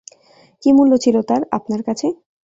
কী 0.63 0.69
মূল্য 0.71 0.93
ছিল 1.03 1.15
তার, 1.29 1.41
আপনার 1.57 1.81
কাছে? 1.87 2.07